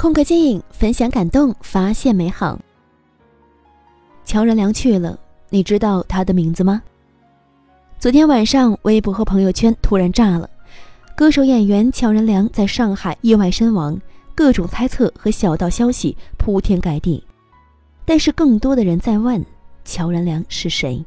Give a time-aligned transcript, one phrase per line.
[0.00, 2.58] 空格电影分享感动，发现美好。
[4.24, 5.20] 乔任梁去了，
[5.50, 6.82] 你知道他的名字吗？
[7.98, 10.48] 昨天晚上，微博和朋友圈突然炸了，
[11.14, 14.00] 歌手演员乔任梁在上海意外身亡，
[14.34, 17.22] 各种猜测和小道消息铺天盖地。
[18.06, 19.44] 但是更多的人在问，
[19.84, 21.04] 乔任梁是谁？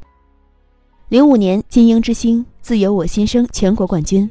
[1.09, 4.29] 零五年金鹰之星，自由我心声全国冠军，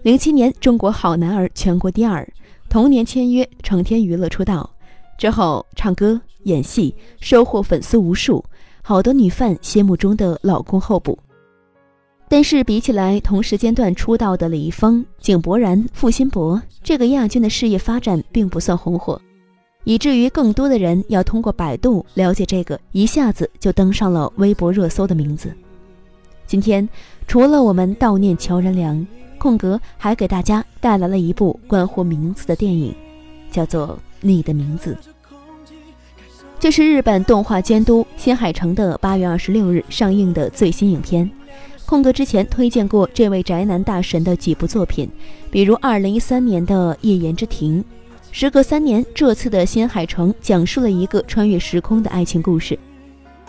[0.00, 2.26] 零七年中国好男儿全国第二。
[2.68, 4.68] 同年签约成天娱乐出道，
[5.16, 8.44] 之后唱歌、演戏，收获粉丝无数，
[8.82, 11.18] 好多女 fan 心目中的老公候补。
[12.28, 19.18] 但是比起来同时间段出道的李易峰、井柏然、付辛博，这个亚军的事业发展并不算红火，
[19.84, 25.50] 以至于更多的人要通过百度了解这个一下子就登上了微博热搜的名字。
[26.46, 26.86] 今天
[27.26, 29.06] 除了我们悼念乔任梁。
[29.38, 32.94] 空格还给大家带来了一部关乎名字的电影，
[33.50, 33.88] 叫做
[34.20, 34.94] 《你的名字》。
[36.60, 41.30] 这是日本动画监督新海诚的八月二十六日上映的最新影片。
[41.86, 45.08] 空格之前推荐过这位宅男大神的几部作品，
[45.50, 47.82] 比如二零一三年的《夜宴之庭》。
[48.30, 52.78] 时隔三年，这次的新海诚讲述了一个穿越时空的爱情故事。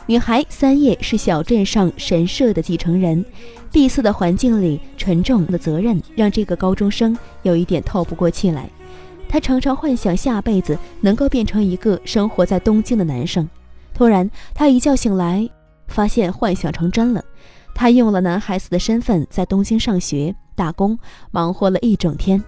[0.09, 3.23] 女孩三叶是小镇上神社的继承人，
[3.71, 8.67] 闭塞的环境里，沉重的责任让这个高中生有一点透不过气来。
[9.27, 13.47] 他常常幻想下辈子能够变成一个生活在东京的男生。
[13.93, 15.47] 突然，他一觉醒来，
[15.87, 17.23] 发现幻想成真了。
[17.75, 20.97] 他用了男孩子的身份在东京上学、打工，
[21.29, 22.43] 忙活了一整天。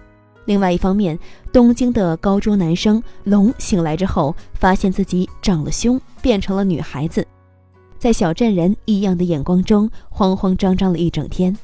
[0.46, 1.16] 另外一方面，
[1.52, 7.24] 东京的高中男生龙醒来之后，发现自己长了胸，变成了女孩子。
[8.02, 11.56] 在小镇人异样的眼光中，慌慌张张了一整天。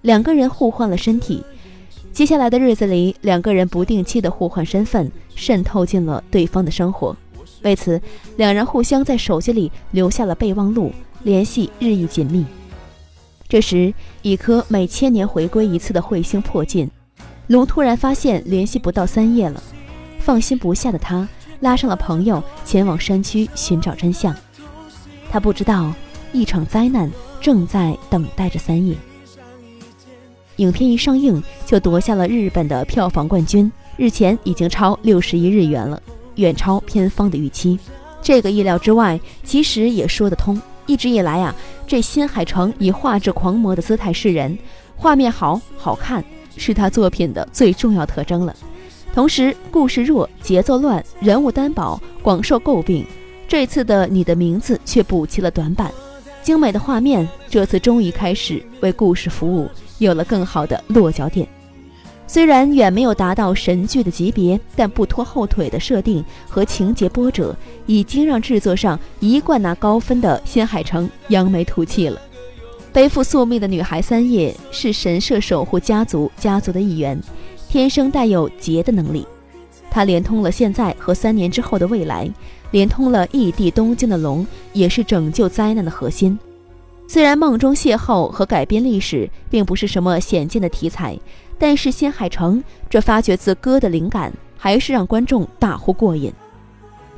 [0.00, 1.44] 两个人互换了身体，
[2.14, 7.14] 接下来的日子里，两个人不定期的互换身份，渗透进了对方的生活。
[7.60, 8.00] 为此，
[8.38, 10.90] 两人互相在手机里留下了备忘录，
[11.24, 12.46] 联系日益紧密。
[13.46, 16.90] 这时，一颗每千年回归一次的彗星迫近，
[17.48, 19.62] 龙突然发现联系不到三叶了，
[20.20, 21.28] 放心不下的他
[21.60, 24.34] 拉上了朋友，前往山区寻找真相。
[25.36, 25.92] 他不知道，
[26.32, 28.96] 一场灾难正在等待着三叶。
[30.56, 36.02] 影片一上映就夺下了日本的票房冠军，日前已经超六十亿日元了，
[36.36, 37.78] 远超片方的预期。
[38.22, 40.58] 这个意料之外，其实也说得通。
[40.86, 41.54] 一直以来啊，
[41.86, 44.58] 这新海诚以画质狂魔的姿态示人，
[44.96, 46.24] 画面好好看
[46.56, 48.56] 是他作品的最重要特征了。
[49.12, 53.04] 同时，故事弱、节奏乱、人物单薄，广受诟病。
[53.48, 55.92] 这次的你的名字却补齐了短板，
[56.42, 59.68] 精美的画面这次终于开始为故事服务，
[59.98, 61.46] 有了更好的落脚点。
[62.26, 72.20] 虽然远没有达到神剧的级别，但不拖后腿的设定和情节波折，已经让制作上一贯拿高分的新海诚扬眉吐气了。
[72.92, 77.16] 背负宿命的女孩三叶是神社守护家族家族的一员，
[77.68, 79.24] 天生带有劫的能力，
[79.96, 82.30] 它连通了现在和三年之后的未来。
[82.70, 86.38] 连通了异地东京的龙，也是拯救灾难的核心。
[87.08, 91.18] 虽然梦中邂逅和改编历史并不是什么显见的题材，
[91.58, 96.30] 但是新海诚这发掘自歌的灵感，还是让观众大呼过瘾。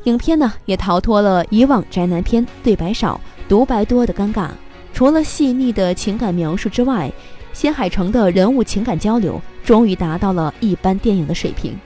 [0.04, 4.50] 影片呢，也逃脱了以往宅男片对白少、独白多的尴尬。
[4.92, 7.12] 除了细腻的情感描述之外，
[7.52, 11.76] 新海诚的人物情感交流终于达到了一般电影的水平。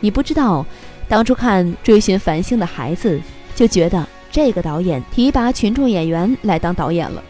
[0.00, 0.64] 你不知道。
[1.08, 3.16] 当初看《追寻繁星的孩子》，
[3.54, 7.22] 就觉得这个导演提拔群众演员来当导演了。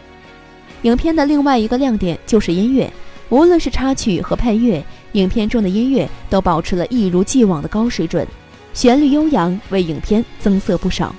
[0.81, 2.91] 影片的另外一个亮点就是音乐，
[3.29, 8.27] 无论是插曲和配乐，影片中的音乐都保持了一如既往的高水准，
[8.73, 11.15] 旋律悠扬，为影片增色不少。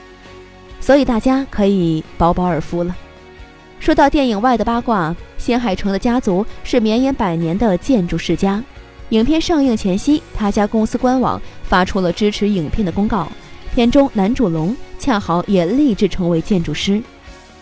[0.81, 2.95] 所以大家可以饱饱耳福了。
[3.79, 8.63] 说到电影外的八卦，新海诚的家族是绵延百年的建筑世家。
[9.11, 13.31] 影片上映前夕，他家公司官网发出了支持影片的公告。
[13.75, 17.01] 片中男主龙恰好也立志成为建筑师，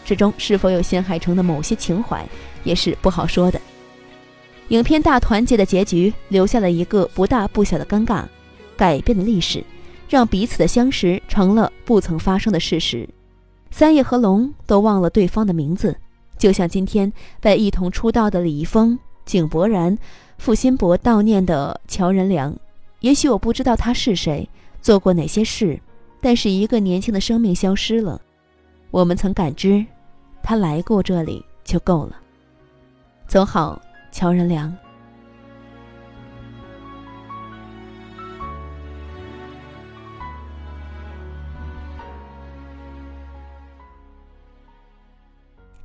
[0.05, 2.27] 之中是否有新海诚的某些情怀，
[2.65, 3.61] 也是不好说的。
[4.69, 8.25] 影片大团结的结局留下了一个不大不小的尴尬：
[8.77, 9.65] 改变了历史，
[10.09, 13.09] 让彼此的相识成了不曾发生的事实。
[13.71, 15.97] 三叶和龙都忘了对方的名字，
[16.39, 17.11] 就像今天
[17.41, 18.99] 被一同出道的李易峰、
[19.29, 19.97] 井柏然
[20.39, 22.57] 付辛博悼念的乔任梁
[23.01, 24.49] 也许我不知道他是谁
[24.81, 25.79] 做过哪些事
[26.21, 28.21] 但是一个年轻的生命消失了
[28.91, 29.85] 我们曾感知
[30.43, 32.17] 他来过这里就够了。
[33.27, 33.79] 走好
[34.11, 34.75] 乔任梁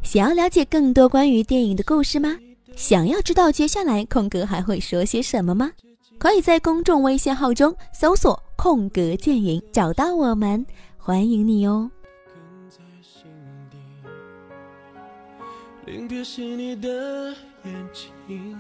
[0.02, 2.38] 想要了解更多关于电影的故事吗？
[2.76, 5.72] 想要知道接下来空格还会说些什么吗？
[6.20, 10.66] 可以在公众微信号中搜索“空格电影”找到我们，
[10.98, 11.90] 欢迎你哦。
[15.86, 18.58] 临别时你的眼睛，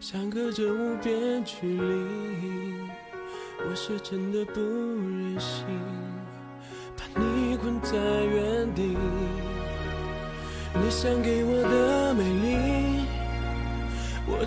[0.00, 2.74] 相隔着无边距离，
[3.68, 5.66] 我是真的不忍心
[6.96, 8.96] 把你困在原地。
[10.72, 11.89] 你想给我的，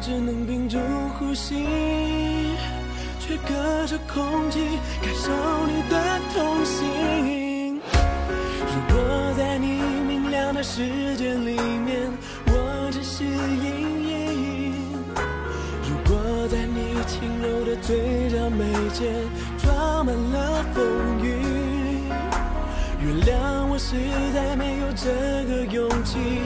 [0.06, 0.78] 只能屏住
[1.18, 1.66] 呼吸，
[3.22, 4.60] 却隔着空气
[5.02, 5.32] 感受
[5.66, 7.80] 你的痛心。
[8.68, 12.12] 如果在你明亮的世界里面，
[12.48, 14.74] 我只是阴影；
[15.88, 19.10] 如果在你轻柔的嘴角眉间
[19.58, 20.84] 装满了风
[21.24, 21.32] 雨。
[23.00, 23.96] 原谅我实
[24.34, 25.10] 在没有这
[25.48, 26.43] 个勇气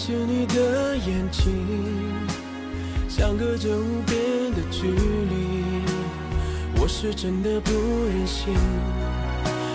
[0.00, 1.66] 是你的眼睛，
[3.08, 4.16] 相隔着无边
[4.52, 5.82] 的距离，
[6.80, 7.72] 我是真的不
[8.06, 8.54] 忍心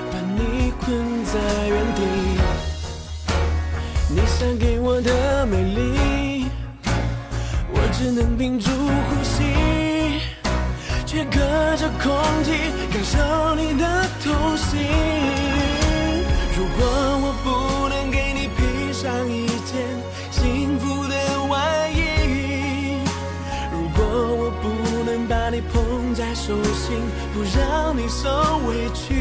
[0.09, 2.01] 把你困在原地。
[4.09, 6.45] 你想给我的美丽，
[7.73, 9.43] 我只能屏住呼吸，
[11.05, 12.13] 却隔着空
[12.45, 15.02] 气感受你的痛心。
[27.43, 28.29] 让你受
[28.67, 29.13] 委屈，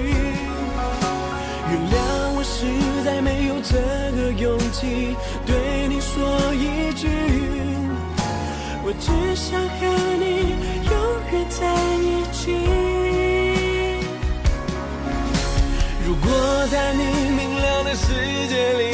[1.68, 1.94] 原谅
[2.34, 2.66] 我实
[3.04, 3.72] 在没有这
[4.16, 7.08] 个勇气对你说一句，
[8.84, 9.76] 我只想和
[10.18, 10.54] 你
[10.88, 10.92] 永
[11.32, 11.66] 远在
[11.96, 12.40] 一起。
[16.06, 16.30] 如果
[16.70, 17.02] 在你
[17.36, 18.06] 明亮的世
[18.48, 18.91] 界里